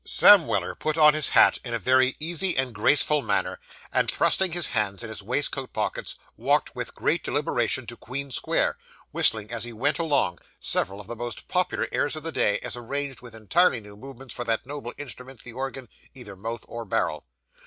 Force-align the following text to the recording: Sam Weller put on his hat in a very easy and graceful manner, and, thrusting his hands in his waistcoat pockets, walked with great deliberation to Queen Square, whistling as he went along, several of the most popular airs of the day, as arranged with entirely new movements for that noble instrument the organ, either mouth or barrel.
Sam 0.03 0.47
Weller 0.47 0.73
put 0.73 0.97
on 0.97 1.13
his 1.13 1.29
hat 1.29 1.59
in 1.63 1.75
a 1.75 1.77
very 1.77 2.15
easy 2.19 2.57
and 2.57 2.73
graceful 2.73 3.21
manner, 3.21 3.59
and, 3.93 4.09
thrusting 4.09 4.51
his 4.53 4.65
hands 4.65 5.03
in 5.03 5.09
his 5.09 5.21
waistcoat 5.21 5.73
pockets, 5.73 6.15
walked 6.37 6.75
with 6.75 6.95
great 6.95 7.23
deliberation 7.23 7.85
to 7.85 7.95
Queen 7.95 8.31
Square, 8.31 8.79
whistling 9.11 9.51
as 9.51 9.63
he 9.63 9.71
went 9.73 9.99
along, 9.99 10.39
several 10.59 10.99
of 10.99 11.05
the 11.05 11.15
most 11.15 11.47
popular 11.47 11.87
airs 11.91 12.15
of 12.15 12.23
the 12.23 12.31
day, 12.31 12.57
as 12.63 12.75
arranged 12.75 13.21
with 13.21 13.35
entirely 13.35 13.79
new 13.79 13.95
movements 13.95 14.33
for 14.33 14.43
that 14.43 14.65
noble 14.65 14.91
instrument 14.97 15.43
the 15.43 15.53
organ, 15.53 15.87
either 16.15 16.35
mouth 16.35 16.65
or 16.67 16.83
barrel. 16.83 17.27